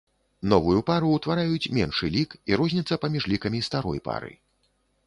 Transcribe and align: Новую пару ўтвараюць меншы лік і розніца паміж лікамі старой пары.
Новую 0.53 0.77
пару 0.87 1.11
ўтвараюць 1.17 1.71
меншы 1.79 2.09
лік 2.17 2.35
і 2.53 2.61
розніца 2.63 2.93
паміж 3.05 3.23
лікамі 3.35 3.67
старой 3.71 4.05
пары. 4.11 4.33